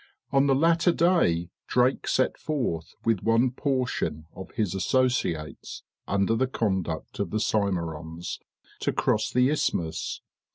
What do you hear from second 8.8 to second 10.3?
cross the isthmus.